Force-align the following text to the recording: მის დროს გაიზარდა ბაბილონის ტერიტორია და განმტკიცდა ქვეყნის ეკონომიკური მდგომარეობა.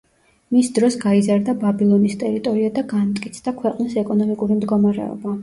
მის 0.53 0.69
დროს 0.77 0.95
გაიზარდა 1.03 1.55
ბაბილონის 1.63 2.15
ტერიტორია 2.23 2.73
და 2.79 2.85
განმტკიცდა 2.95 3.55
ქვეყნის 3.61 3.95
ეკონომიკური 4.05 4.61
მდგომარეობა. 4.61 5.37